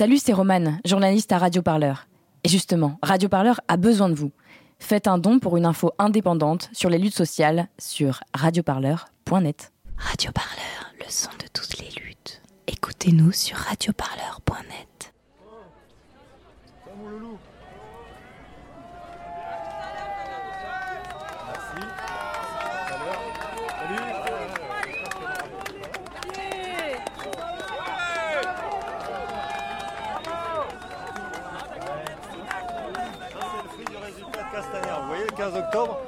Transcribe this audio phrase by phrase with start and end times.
[0.00, 2.06] Salut, c'est Romane, journaliste à Radio Parleur.
[2.42, 4.32] Et justement, Radio Parleur a besoin de vous.
[4.78, 9.74] Faites un don pour une info indépendante sur les luttes sociales sur radioparleur.net.
[9.98, 12.40] Radio Parleur, le son de toutes les luttes.
[12.66, 15.12] Écoutez-nous sur radioparleur.net.
[34.62, 36.00] Vous voyez, le 15 octobre,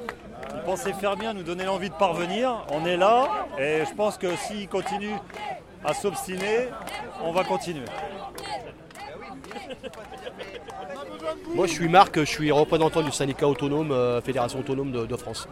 [0.55, 2.65] ils pensaient faire bien, nous donner l'envie de parvenir.
[2.69, 5.17] On est là et je pense que s'ils continuent
[5.83, 6.69] à s'obstiner,
[7.23, 7.85] on va continuer.
[11.55, 15.15] Moi, je suis Marc, je suis représentant du syndicat autonome, euh, Fédération autonome de, de
[15.15, 15.47] France.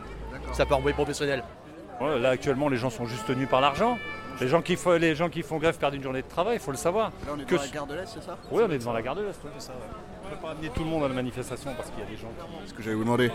[0.53, 1.43] Ça part envoyer professionnel.
[1.99, 3.97] Ouais, là, actuellement, les gens sont juste tenus par l'argent.
[4.39, 6.59] Les gens, qui font, les gens qui font grève perdent une journée de travail, il
[6.59, 7.11] faut le savoir.
[7.27, 8.37] Là, on est Que dans la ce- gare de l'Est, c'est ça?
[8.51, 9.51] Oui, on est devant la gare de l'Est, ouais,
[10.35, 12.29] peut pas amener tout le monde à la manifestation parce qu'il y a des gens
[12.63, 12.70] qui...
[12.70, 13.32] Ce que j'allais vous demander.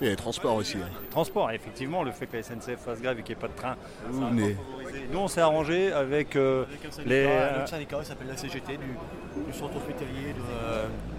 [0.00, 0.76] Il y a les transports aussi.
[0.78, 0.88] hein.
[1.10, 3.56] Transport, effectivement, le fait que la SNCF fasse grève et qu'il n'y ait pas de
[3.56, 3.76] train.
[4.08, 4.54] Vous ça a venez.
[4.54, 5.06] favorisé.
[5.12, 6.64] Nous, on s'est arrangé avec euh,
[7.04, 7.24] les,
[7.60, 10.34] Le syndicat s'appelle la CGT du, du centre hospitalier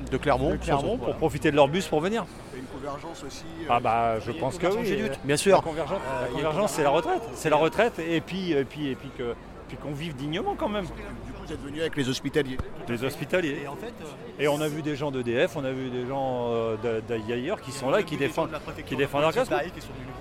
[0.06, 0.52] de, de Clermont.
[0.52, 2.26] de Clermont pour profiter de leur bus pour venir.
[2.54, 3.46] Il y a une convergence aussi.
[3.62, 5.10] euh, Ah bah, je pense que oui.
[5.24, 5.62] Bien sûr.
[5.62, 7.22] convergence, Euh, la convergence, c'est la retraite.
[7.34, 9.34] C'est la retraite et puis, et puis, et puis que
[9.68, 10.86] puis qu'on vive dignement quand même.
[10.86, 12.58] Du vous êtes venu avec les hospitaliers.
[12.90, 13.60] Les hospitaliers.
[13.64, 16.06] Et en fait, euh, Et on a vu des gens d'EDF, on a vu des
[16.06, 16.76] gens euh,
[17.08, 18.52] d'ailleurs qui sont là, qui défendent,
[18.86, 19.34] qui défendent leur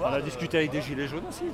[0.00, 1.44] On a discuté avec des gilets jaunes aussi.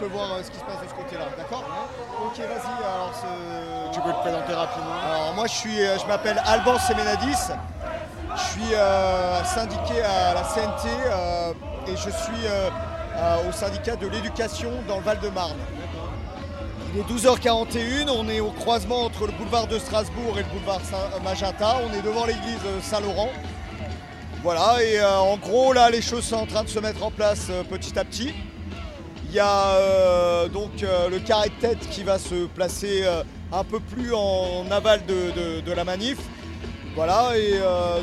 [0.00, 1.64] Peux voir euh, ce qui se passe de ce côté-là, d'accord
[2.26, 4.94] Ok, vas-y, alors ce- tu peux te présenter rapidement.
[5.04, 7.50] Alors moi je suis, euh, je m'appelle Alban Semenadis,
[8.36, 11.52] je suis euh, syndiqué à la CNT euh,
[11.86, 12.46] et je suis
[13.48, 15.56] au syndicat de l'éducation dans le Val-de-Marne.
[16.94, 20.80] Il est 12h41, on est au croisement entre le boulevard de Strasbourg et le boulevard
[20.82, 23.28] Saint- Magenta, on est devant l'église Saint-Laurent.
[24.42, 27.48] Voilà, et en gros là les choses sont en train de se mettre en place
[27.68, 28.34] petit à petit.
[29.32, 33.22] Il y a euh, donc euh, le carré de tête qui va se placer euh,
[33.52, 36.18] un peu plus en aval de, la manif.
[36.96, 37.52] Voilà, et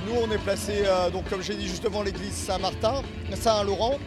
[0.07, 3.01] nous on est placé, donc comme j'ai dit juste devant l'église Saint-Martin,
[3.33, 3.97] Saint-Laurent.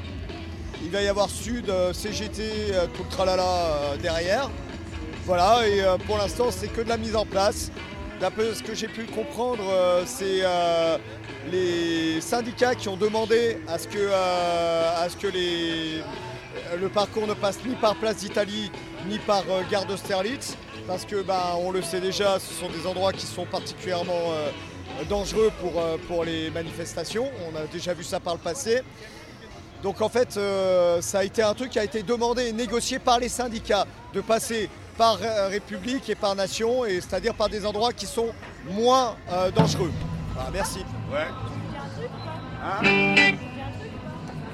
[0.83, 4.51] Il va y avoir Sud, CGT, tout tralala derrière.
[5.27, 7.71] Voilà, et pour l'instant c'est que de la mise en place.
[8.21, 9.63] D'après ce que j'ai pu comprendre,
[10.07, 10.43] c'est
[11.53, 16.03] les syndicats qui ont demandé à ce que, les,
[16.79, 18.71] le parcours ne passe ni par Place d'Italie
[19.09, 22.87] ni par euh, Gare d'Austerlitz parce que bah, on le sait déjà, ce sont des
[22.87, 24.51] endroits qui sont particulièrement euh,
[25.09, 27.29] dangereux pour, euh, pour les manifestations.
[27.51, 28.83] On a déjà vu ça par le passé.
[29.83, 32.99] Donc en fait, euh, ça a été un truc qui a été demandé et négocié
[32.99, 37.93] par les syndicats de passer par République et par Nation, et c'est-à-dire par des endroits
[37.95, 38.29] qui sont
[38.71, 39.91] moins euh, dangereux.
[40.35, 40.81] Voilà, merci.
[41.11, 41.27] Ouais.
[42.63, 43.33] Hein?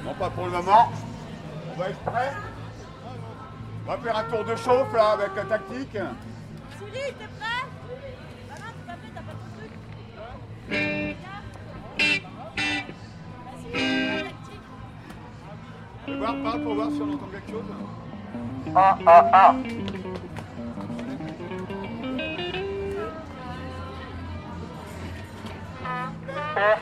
[0.04, 0.92] Non, pas pour le moment.
[1.76, 2.32] On va être prêt.
[3.86, 5.92] On va faire un tour de chauffe là avec la tactique.
[5.92, 7.66] Julie, t'es prêt?
[8.48, 9.72] Bah non, t'es pas prêt, t'as pas ton truc?
[13.44, 13.84] Vas-y,
[14.22, 14.64] tactique.
[16.08, 17.70] On va voir, parle pour voir si on entend quelque chose.
[18.74, 18.94] On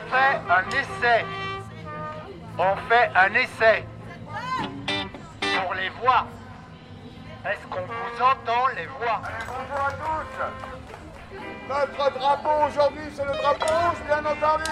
[0.09, 1.19] fait un essai.
[2.57, 3.85] On fait un essai.
[5.85, 6.25] Les voix.
[7.45, 11.37] Est-ce qu'on vous entend les voix Bonjour à tous.
[11.69, 14.71] Notre drapeau aujourd'hui, c'est le drapeau rouge, bien entendu.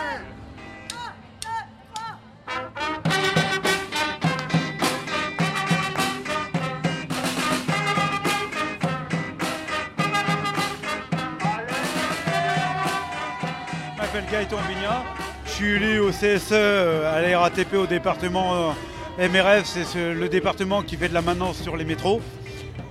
[13.92, 15.04] Je m'appelle Gaëtan Bignat.
[15.46, 18.74] Je suis élu au CSE à la RATP au département
[19.20, 22.22] MRF, c'est ce- le département qui fait de la maintenance sur les métros.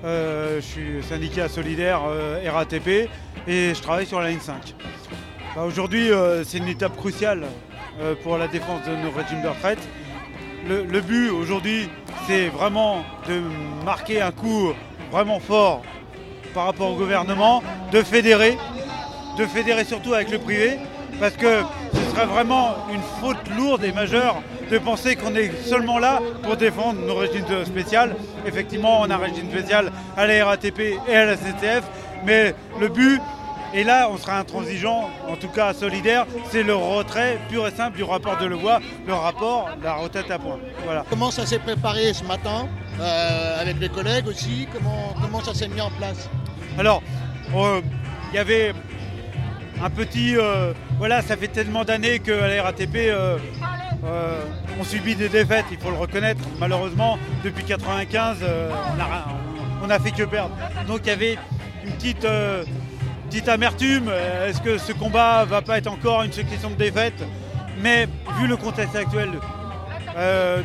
[0.04, 3.08] Euh, je suis syndicat solidaire euh, RATP
[3.48, 4.74] et je travaille sur la ligne 5.
[5.56, 7.44] Bah, Aujourd'hui, euh, c'est une étape cruciale
[8.22, 9.78] pour la défense de nos régimes de retraite.
[10.66, 11.90] Le, le but aujourd'hui,
[12.26, 13.42] c'est vraiment de
[13.84, 14.72] marquer un coup
[15.10, 15.82] vraiment fort
[16.54, 18.56] par rapport au gouvernement, de fédérer,
[19.38, 20.78] de fédérer surtout avec le privé,
[21.20, 24.36] parce que ce serait vraiment une faute lourde et majeure
[24.72, 28.16] de penser qu'on est seulement là pour défendre nos régimes spéciales.
[28.46, 31.84] Effectivement, on a un régime spécial à la RATP et à la CTF,
[32.24, 33.20] Mais le but,
[33.74, 37.96] et là on sera intransigeant, en tout cas solidaire, c'est le retrait pur et simple
[37.96, 40.58] du rapport de Levoix, le rapport, la retraite à point.
[40.84, 41.04] Voilà.
[41.10, 42.68] Comment ça s'est préparé ce matin
[43.00, 44.68] euh, avec les collègues aussi?
[44.72, 46.30] Comment, comment ça s'est mis en place?
[46.78, 47.02] Alors,
[47.54, 47.80] euh,
[48.32, 48.72] il y avait
[49.82, 50.36] un petit.
[50.36, 53.36] euh, voilà, ça fait tellement d'années qu'à la RATP, euh,
[54.04, 54.42] euh,
[54.80, 56.40] on subit des défaites, il faut le reconnaître.
[56.58, 59.24] Malheureusement, depuis 95, euh, on, a, rien-
[59.84, 60.54] on a fait que perdre.
[60.86, 61.38] Donc il y avait
[61.84, 62.64] une petite, euh,
[63.46, 64.08] amertume.
[64.08, 67.22] Euh, Est-ce que ce combat va pas être encore une succession de défaites
[67.80, 68.06] Mais
[68.38, 69.30] vu le contexte actuel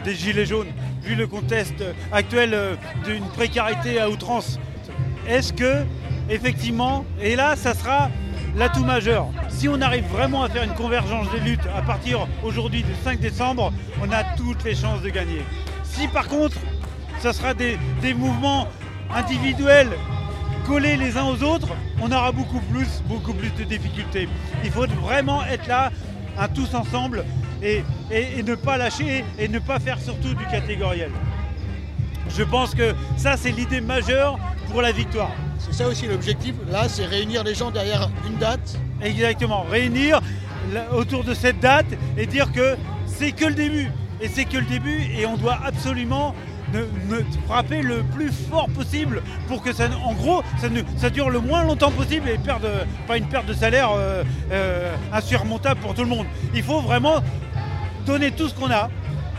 [0.04, 0.68] des Gilets jaunes,
[1.04, 1.82] vu le contexte
[2.12, 4.60] actuel d'une précarité à outrance,
[5.26, 5.86] est-ce que,
[6.30, 8.10] effectivement, et là, ça sera
[8.58, 9.28] l'atout majeur.
[9.50, 13.20] Si on arrive vraiment à faire une convergence des luttes à partir aujourd'hui du 5
[13.20, 13.72] décembre,
[14.02, 15.44] on a toutes les chances de gagner.
[15.84, 16.58] Si par contre,
[17.20, 18.68] ça sera des, des mouvements
[19.14, 19.90] individuels
[20.66, 21.70] collés les uns aux autres,
[22.02, 24.28] on aura beaucoup plus, beaucoup plus de difficultés.
[24.64, 25.92] Il faut vraiment être là,
[26.54, 27.24] tous ensemble,
[27.64, 31.10] et- et ne pas lâcher et ne pas faire surtout du catégoriel.
[32.30, 34.38] Je pense que ça, c'est l'idée majeure
[34.70, 35.32] pour la victoire.
[35.60, 38.78] C'est ça aussi l'objectif, là, c'est réunir les gens derrière une date.
[39.02, 40.22] Exactement, réunir
[40.92, 41.88] autour de cette date
[42.18, 42.76] et dire que
[43.06, 43.92] c'est que le début.
[44.22, 46.34] Et c'est que le début et on doit absolument
[46.74, 46.84] ne,
[47.46, 50.42] frapper le plus fort possible pour que ça, en gros,
[50.98, 52.40] ça, dure le moins longtemps possible et
[53.08, 56.26] pas une perte de salaire euh, euh, insurmontable pour tout le monde.
[56.54, 57.22] Il faut vraiment
[58.06, 58.90] donner tout ce qu'on a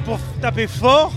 [0.04, 1.12] pour taper fort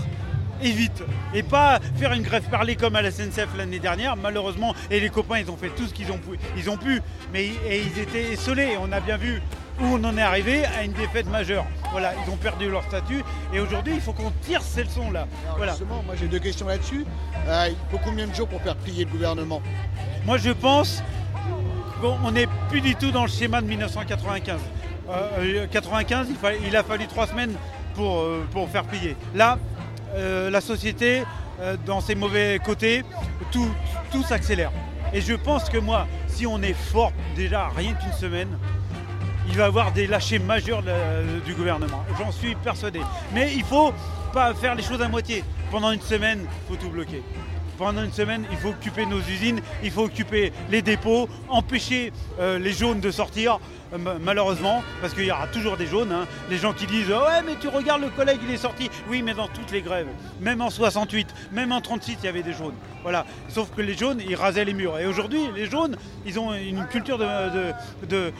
[0.62, 1.02] et vite.
[1.34, 4.74] Et pas faire une grève parlée comme à la SNCF l'année dernière, malheureusement.
[4.90, 6.38] Et les copains, ils ont fait tout ce qu'ils ont pu.
[6.56, 7.00] Ils ont pu,
[7.32, 8.76] mais et ils étaient essolés.
[8.80, 9.40] On a bien vu
[9.80, 11.64] où on en est arrivé à une défaite majeure.
[11.90, 13.22] Voilà, ils ont perdu leur statut.
[13.52, 15.26] Et aujourd'hui, il faut qu'on tire ces leçons-là.
[15.56, 15.72] Voilà.
[15.72, 17.04] Justement, moi j'ai deux questions là-dessus.
[17.48, 19.60] Euh, il faut combien de jours pour faire plier le gouvernement?
[20.26, 21.02] Moi, je pense
[22.00, 24.60] qu'on n'est plus du tout dans le schéma de 1995.
[25.10, 27.52] Euh, euh, 95, il, fa- il a fallu trois semaines
[27.94, 29.16] pour, euh, pour faire plier.
[29.34, 29.58] Là,
[30.14, 31.22] euh, la société,
[31.60, 33.02] euh, dans ses mauvais côtés,
[33.50, 33.68] tout,
[34.26, 34.72] s'accélère.
[35.12, 38.58] Et je pense que moi, si on est fort déjà rien qu'une semaine,
[39.48, 40.82] il va y avoir des lâchers majeurs
[41.44, 42.04] du gouvernement.
[42.18, 43.00] J'en suis persuadé.
[43.34, 43.92] Mais il faut
[44.32, 45.44] pas faire les choses à moitié.
[45.70, 47.22] Pendant une semaine, il faut tout bloquer.
[47.78, 52.58] Pendant une semaine, il faut occuper nos usines, il faut occuper les dépôts, empêcher euh,
[52.58, 53.58] les jaunes de sortir,
[54.20, 56.12] malheureusement, parce qu'il y aura toujours des jaunes.
[56.12, 56.26] hein.
[56.50, 58.90] Les gens qui disent Ouais, mais tu regardes le collègue, il est sorti.
[59.08, 60.08] Oui, mais dans toutes les grèves,
[60.40, 62.74] même en 68, même en 36, il y avait des jaunes.
[63.02, 63.26] Voilà.
[63.48, 64.98] Sauf que les jaunes, ils rasaient les murs.
[64.98, 67.72] Et aujourd'hui, les jaunes, ils ont une culture de,
[68.08, 68.32] de-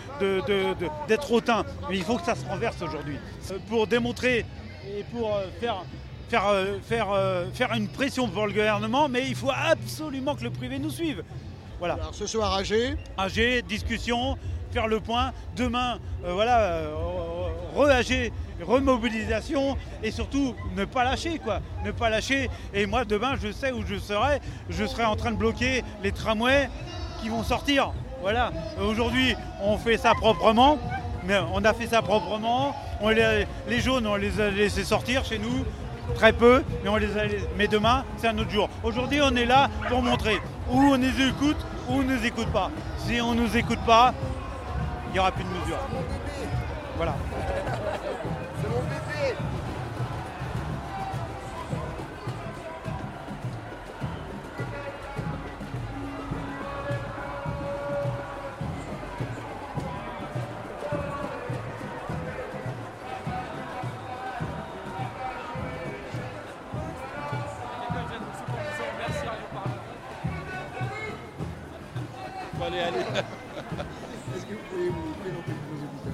[1.09, 1.65] d'être hautain.
[1.91, 3.17] Mais il faut que ça se renverse aujourd'hui.
[3.51, 4.45] Euh, Pour démontrer
[4.87, 5.83] et pour faire
[6.29, 10.45] faire, euh, faire, euh, faire une pression pour le gouvernement, mais il faut absolument que
[10.45, 11.23] le privé nous suive.
[11.79, 11.95] Voilà.
[11.95, 12.73] Alors ce soir AG,
[13.19, 14.39] AG, discussion,
[14.73, 15.33] faire le point.
[15.57, 16.95] Demain, euh, voilà, euh,
[17.77, 18.33] re-AG,
[18.63, 21.61] remobilisation et surtout ne pas lâcher quoi.
[21.85, 22.49] Ne pas lâcher.
[22.75, 24.41] Et moi demain, je sais où je serai.
[24.71, 26.69] Je serai en train de bloquer les tramways
[27.21, 27.93] qui vont sortir.
[28.23, 28.53] Voilà.
[28.81, 30.79] Aujourd'hui, on fait ça proprement.
[31.25, 32.75] Mais on a fait ça proprement.
[33.01, 35.65] On les, les jaunes, on les a laissés sortir chez nous.
[36.17, 37.23] Très peu, mais, on les a,
[37.57, 38.69] mais demain, c'est un autre jour.
[38.83, 41.57] Aujourd'hui, on est là pour montrer où on nous écoute,
[41.89, 42.71] où on ne nous écoute pas.
[43.07, 44.13] Si on ne nous écoute pas,
[45.13, 45.77] il n'y aura plus de mesures.
[46.97, 47.15] Voilà.
[72.65, 73.42] Allez, allez.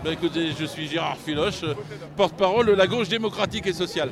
[0.04, 1.74] Bah, écoutez, je suis Gérard Filoche, euh,
[2.16, 4.10] porte-parole de la gauche démocratique et sociale.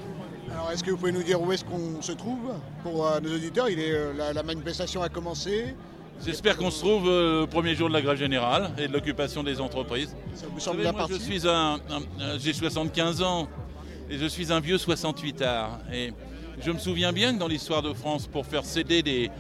[0.53, 2.53] Alors est-ce que vous pouvez nous dire où est-ce qu'on se trouve
[2.83, 3.69] pour euh, nos auditeurs?
[3.69, 5.75] Il est, euh, la, la manifestation a commencé.
[6.25, 9.43] J'espère qu'on se trouve euh, le premier jour de la grève générale et de l'occupation
[9.43, 10.17] des entreprises.
[10.35, 11.79] Ça vous savez, moi, je suis un-
[12.39, 13.49] j'ai 75 ans
[14.11, 15.79] et je suis un vieux 68 art.
[15.93, 16.13] Et
[16.65, 19.31] je me souviens bien que dans l'histoire de France, pour faire céder des,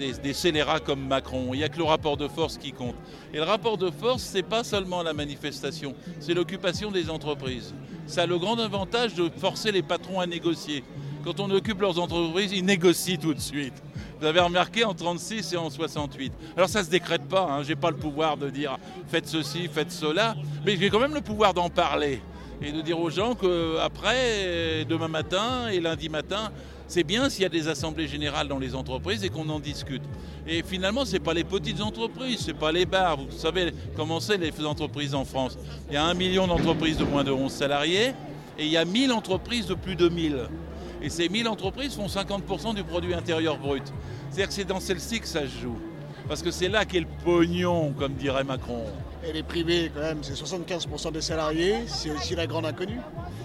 [0.00, 2.94] des, scélérats comme Macron, il n'y a que le rapport de force qui compte.
[3.32, 7.74] Et le rapport de force, c'est pas seulement la manifestation, c'est l'occupation des entreprises.
[8.06, 10.82] Ça a le grand avantage de forcer les patrons à négocier.
[11.24, 13.74] Quand on occupe leurs entreprises, ils négocient tout de suite.
[14.18, 16.32] Vous avez remarqué en 36 et en 68.
[16.56, 17.62] Alors ça se décrète pas, hein.
[17.62, 18.78] j'ai pas le pouvoir de dire
[19.08, 22.20] faites ceci, faites cela, mais j'ai quand même le pouvoir d'en parler
[22.62, 26.50] et de dire aux gens qu'après, demain matin et lundi matin,
[26.90, 30.02] C'est bien s'il y a des assemblées générales dans les entreprises et qu'on en discute.
[30.44, 33.16] Et finalement, ce n'est pas les petites entreprises, ce n'est pas les bars.
[33.16, 35.56] Vous savez comment c'est les entreprises en France.
[35.88, 38.08] Il y a un million d'entreprises de moins de 11 salariés
[38.58, 40.48] et il y a 1000 entreprises de plus de 1000.
[41.00, 43.84] Et ces 1000 entreprises font 50% du produit intérieur brut.
[44.28, 45.78] C'est-à-dire que c'est dans celle-ci que ça se joue.
[46.26, 48.82] Parce que c'est là qu'est le pognon, comme dirait Macron.
[49.22, 53.00] Et les privés, quand même, c'est 75% des salariés, c'est aussi la grande inconnue.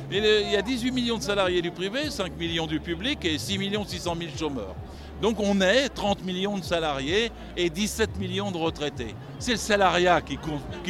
[0.09, 3.57] Il y a 18 millions de salariés du privé, 5 millions du public et 6
[3.57, 4.75] millions 600 000 chômeurs.
[5.21, 9.15] Donc on est 30 millions de salariés et 17 millions de retraités.
[9.39, 10.37] C'est le salariat qui,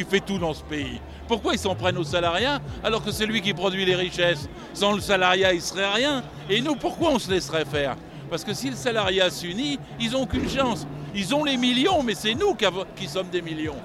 [0.04, 1.00] fait tout dans ce pays.
[1.26, 4.48] Pourquoi ils s'en prennent au salariat alors que c'est lui qui produit les richesses?
[4.72, 6.22] Sans le salariat, il ne serait rien.
[6.48, 7.96] Et nous, pourquoi on se laisserait faire?
[8.30, 10.86] Parce que si le salariat s'unit, ils n'ont aucune chance.
[11.14, 12.56] Ils ont les millions, mais c'est nous
[12.94, 13.76] qui sommes des millions.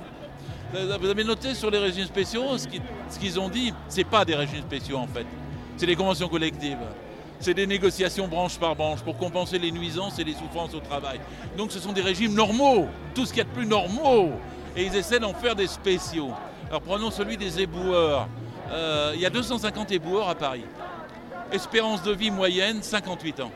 [0.74, 4.36] Vous avez noté sur les régimes spéciaux, ce qu'ils ce ont dit, c'est pas des
[4.36, 5.25] régimes spéciaux en fait.
[5.75, 6.78] C'est des conventions collectives.
[7.42, 11.20] C'est des négociations branche par branche pour compenser les nuisances et les souffrances au travail.
[11.58, 14.30] Donc ce sont des régimes normaux, tout ce qu'il y a de plus normaux.
[14.78, 16.32] Et ils essaient d'en faire des spéciaux.
[16.70, 18.30] Alors prenons celui des éboueurs.
[18.72, 20.63] Euh, il y a 250 éboueurs à Paris.
[21.51, 23.51] Espérance de vie moyenne, 58 ans.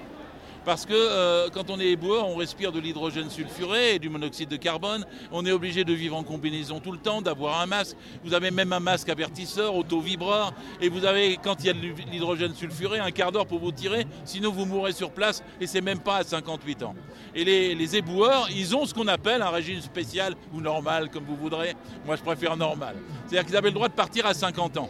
[0.66, 4.50] Parce que euh, quand on est éboueur, on respire de l'hydrogène sulfuré et du monoxyde
[4.50, 5.06] de carbone.
[5.32, 7.96] On est obligé de vivre en combinaison tout le temps, d'avoir un masque.
[8.24, 10.54] Vous avez même un masque avertisseur, auto-vibreur.
[10.82, 11.80] Et vous avez, quand il y a de
[12.12, 14.08] l'hydrogène sulfuré, un quart d'heure pour vous tirer.
[14.26, 16.96] Sinon, vous mourrez sur place et c'est même pas à 58 ans.
[17.36, 21.26] Et les, les éboueurs, ils ont ce qu'on appelle un régime spécial ou normal, comme
[21.26, 21.76] vous voudrez.
[22.08, 22.96] Moi, je préfère normal.
[23.28, 24.90] C'est-à-dire qu'ils avaient le droit de partir à 50 ans.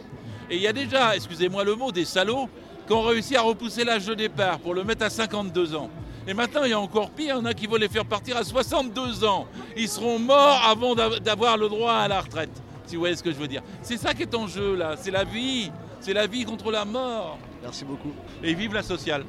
[0.49, 2.47] Et il y a déjà, excusez-moi le mot, des salauds
[2.87, 5.89] qui ont réussi à repousser l'âge de départ pour le mettre à 52 ans.
[6.27, 8.05] Et maintenant, il y a encore pire, il y en a qui veulent les faire
[8.05, 9.47] partir à 62 ans.
[9.77, 12.49] Ils seront morts avant d'av- d'avoir le droit à la retraite,
[12.87, 13.61] si vous voyez ce que je veux dire.
[13.83, 14.95] C'est ça qui est en jeu, là.
[14.97, 15.71] C'est la vie.
[15.99, 17.37] C'est la vie contre la mort.
[17.63, 18.11] Merci beaucoup.
[18.43, 19.23] Et vive la sociale.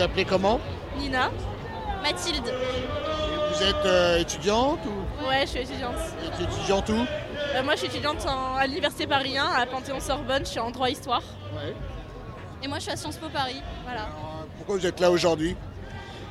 [0.00, 0.58] Vous vous appelez comment
[0.96, 1.30] Nina.
[2.02, 2.42] Mathilde.
[3.52, 5.92] Vous êtes euh, étudiante ou Ouais, je suis étudiante.
[6.38, 7.04] tu es étudiante où
[7.54, 10.46] Euh, moi, je suis étudiante en- à l'Université Paris 1, à Panthéon-Sorbonne.
[10.46, 11.20] Je suis en droit histoire.
[11.54, 11.74] Ouais.
[12.62, 13.60] Et moi, je suis à Sciences Po Paris.
[13.84, 14.08] Voilà.
[14.56, 15.54] Pourquoi vous êtes là aujourd'hui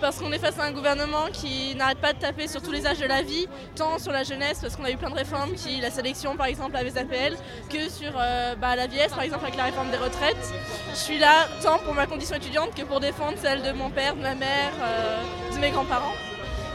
[0.01, 2.87] Parce qu'on est face à un gouvernement qui n'arrête pas de taper sur tous les
[2.87, 5.53] âges de la vie, tant sur la jeunesse, parce qu'on a eu plein de réformes,
[5.53, 7.35] qui la sélection par exemple avec les
[7.69, 10.53] que sur euh, bah, la vieillesse par exemple avec la réforme des retraites.
[10.91, 14.15] Je suis là tant pour ma condition étudiante que pour défendre celle de mon père,
[14.15, 15.21] de ma mère, euh,
[15.53, 16.15] de mes grands-parents.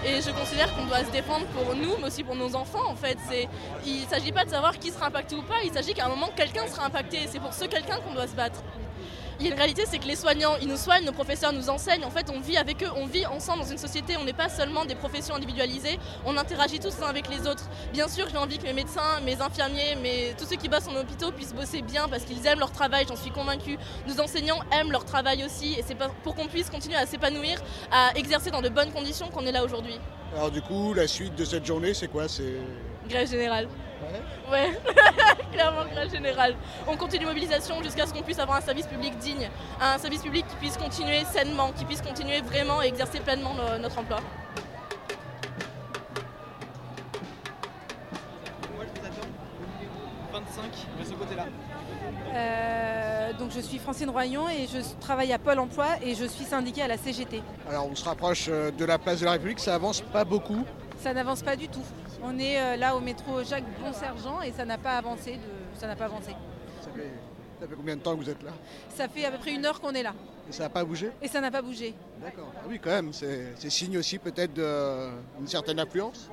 [0.07, 2.87] Et je considère qu'on doit se défendre pour nous, mais aussi pour nos enfants.
[2.87, 3.17] En fait,
[3.87, 5.63] il ne s'agit pas de savoir qui sera impacté ou pas.
[5.65, 7.23] Il s'agit qu'à un moment quelqu'un sera impacté.
[7.23, 8.63] Et c'est pour ce quelqu'un qu'on doit se battre.
[9.47, 12.07] Il réalité, c'est que les soignants, ils nous soignent, nos professeurs nous enseignent.
[12.07, 14.17] En fait, on vit avec eux, on vit ensemble dans une société.
[14.17, 17.69] On n'est pas seulement des professions individualisées, on interagit tous les uns avec les autres.
[17.93, 20.35] Bien sûr, j'ai envie que mes médecins, mes infirmiers, mes...
[20.39, 23.17] tous ceux qui bossent en hôpitaux puissent bosser bien parce qu'ils aiment leur travail, j'en
[23.17, 23.77] suis convaincue.
[24.09, 27.59] Nos enseignants aiment leur travail aussi et c'est pour qu'on puisse continuer à s'épanouir,
[27.93, 29.99] à exercer dans de bonnes conditions qu'on est là aujourd'hui.
[30.35, 32.29] Alors du coup, la suite de cette journée, c'est quoi?
[33.09, 33.69] Grève générale.
[34.51, 34.71] Ouais,
[35.53, 36.55] clairement grève générale.
[36.87, 39.49] On continue mobilisation jusqu'à ce qu'on puisse avoir un service public digne,
[39.81, 43.79] un service public qui puisse continuer sainement, qui puisse continuer vraiment et exercer pleinement no-
[43.79, 44.19] notre emploi.
[52.35, 56.45] Euh, donc je suis Francine Royon et je travaille à Pôle Emploi et je suis
[56.45, 57.43] syndiquée à la CGT.
[57.69, 60.65] Alors on se rapproche euh, de la place de la République, ça avance pas beaucoup.
[61.05, 61.83] Ça n'avance pas du tout.
[62.23, 65.33] On est euh, là au métro Jacques Bon-Sergent et ça n'a pas avancé.
[65.33, 65.79] De...
[65.79, 66.31] Ça n'a pas avancé.
[66.81, 67.11] Ça fait,
[67.61, 68.53] ça fait combien de temps que vous êtes là?
[68.89, 70.15] Ça fait à peu près une heure qu'on est là
[70.49, 71.11] Et ça n'a pas bougé?
[71.21, 71.93] Et ça n'a pas bougé.
[72.23, 72.51] D'accord.
[72.57, 76.31] Ah oui, quand même, c'est signe aussi peut-être d'une certaine affluence.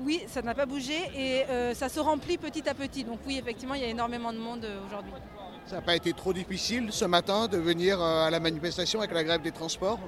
[0.00, 3.04] Oui, ça n'a pas bougé et euh, ça se remplit petit à petit.
[3.04, 5.12] Donc oui, effectivement, il y a énormément de monde euh, aujourd'hui.
[5.66, 9.12] Ça n'a pas été trop difficile ce matin de venir euh, à la manifestation avec
[9.12, 9.98] la grève des transports?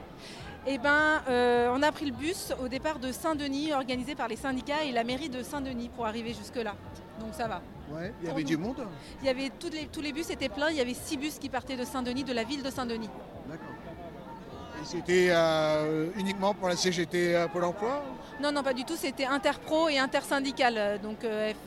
[0.67, 4.37] Eh ben, euh, on a pris le bus au départ de Saint-Denis, organisé par les
[4.37, 6.75] syndicats et la mairie de Saint-Denis pour arriver jusque-là.
[7.21, 7.61] Donc ça va.
[7.91, 8.49] Ouais, il y avait nous.
[8.49, 8.87] du monde
[9.21, 10.71] Il y avait toutes les- tous les bus étaient pleins.
[10.71, 13.11] Il y avait six bus qui partaient de Saint-Denis, de la ville de Saint-Denis.
[13.49, 13.67] D'accord.
[14.81, 18.03] Et c'était euh, uniquement pour la CGT euh, Pôle emploi
[18.41, 18.97] Non, non, pas du tout.
[18.97, 21.01] C'était interpro et intersyndical.
[21.03, 21.19] Donc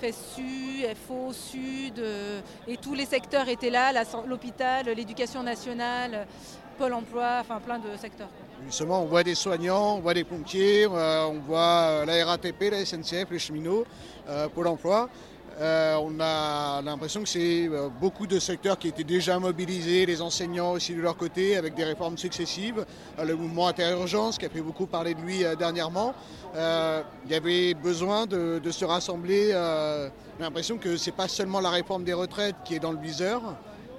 [0.02, 2.02] FSU, FO, Sud,
[2.68, 3.92] et tous les secteurs étaient là.
[4.26, 6.26] L'hôpital, l'éducation nationale,
[6.78, 8.28] Pôle emploi, enfin plein de secteurs.
[8.66, 12.72] Justement, on voit des soignants, on voit des pompiers, euh, on voit euh, la RATP,
[12.72, 13.86] la SNCF, les cheminots,
[14.28, 15.10] euh, Pôle emploi.
[15.62, 17.70] On a l'impression que c'est
[18.02, 21.86] beaucoup de secteurs qui étaient déjà mobilisés, les enseignants aussi de leur côté, avec des
[21.86, 22.86] réformes successives.
[23.24, 26.14] Le mouvement interurgence qui a fait beaucoup parler de lui dernièrement.
[26.56, 29.52] Il y avait besoin de, se rassembler.
[29.52, 33.42] J'ai l'impression que c'est pas seulement la réforme des retraites qui est dans le viseur,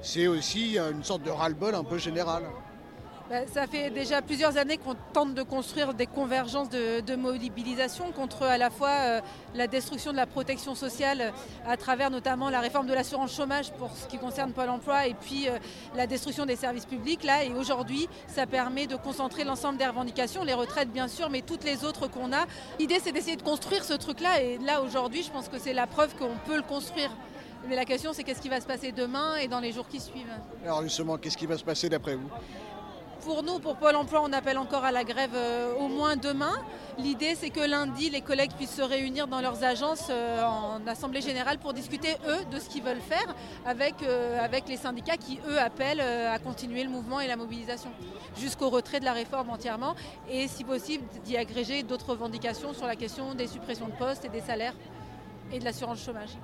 [0.03, 2.43] c'est aussi une sorte de ras-le-bol un peu général.
[3.29, 8.45] Bah, ça fait déjà plusieurs années qu'on tente de construire des convergences de, mobilisation contre
[8.45, 9.21] à la fois euh,
[9.57, 11.31] la destruction de la protection sociale euh,
[11.67, 15.15] à travers notamment la réforme de l'assurance chômage pour ce qui concerne Pôle emploi et
[15.15, 15.59] puis euh,
[15.97, 17.25] la destruction des services publics.
[17.25, 21.43] Là, et aujourd'hui, ça permet de concentrer l'ensemble des revendications, les retraites bien sûr, mais
[21.43, 22.47] toutes les autres qu'on a.
[22.79, 25.89] L'idée, c'est d'essayer de construire ce truc-là et là, aujourd'hui, je pense que c'est la
[25.89, 27.11] preuve qu'on peut le construire.
[27.69, 29.99] Mais la question, c'est qu'est-ce qui va se passer demain et dans les jours qui
[29.99, 30.33] suivent?
[30.65, 32.31] Alors justement, qu'est-ce qui va se passer d'après vous?
[33.23, 36.53] Pour nous, pour Pôle emploi, on appelle encore à la grève euh, au moins demain.
[36.99, 41.21] L'idée, c'est que lundi, les collègues puissent se réunir dans leurs agences euh, en assemblée
[41.21, 45.59] générale pour discuter, eux, de ce qu'ils veulent faire avec, euh, les syndicats qui, eux,
[45.59, 47.91] appellent à continuer le mouvement et la mobilisation
[48.37, 49.95] jusqu'au retrait de la réforme entièrement
[50.31, 54.29] et, si possible, d'y agréger d'autres revendications sur la question des suppressions de postes et
[54.29, 54.75] des salaires
[55.53, 56.37] et de l'assurance chômage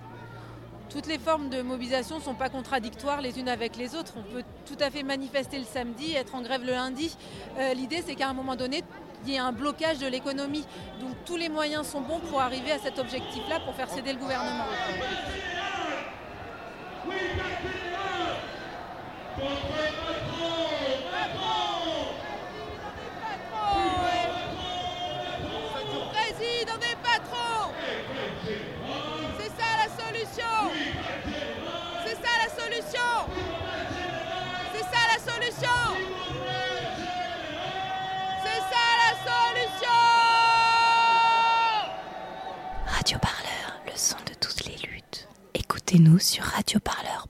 [0.93, 4.13] toutes les formes de mobilisation ne sont pas contradictoires les unes avec les autres.
[4.17, 7.17] On peut tout à fait manifester le samedi, être en grève le lundi.
[7.59, 8.85] Euh, L'idée, c'est qu'à un moment donné,
[9.25, 10.67] il y ait un blocage de l'économie.
[11.01, 14.19] Donc tous les moyens sont bons pour arriver à cet objectif-là, pour faire céder le
[14.19, 14.67] gouvernement.
[46.03, 47.22] Écoutez-nous sur radioparleur.net.